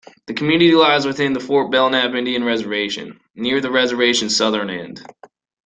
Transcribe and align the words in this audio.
The 0.25 0.33
community 0.33 0.73
lies 0.73 1.05
within 1.05 1.33
the 1.33 1.39
Fort 1.39 1.71
Belknap 1.71 2.15
Indian 2.15 2.43
Reservation, 2.43 3.19
near 3.35 3.61
the 3.61 3.69
reservation's 3.69 4.35
southern 4.35 4.71
end. 4.71 5.05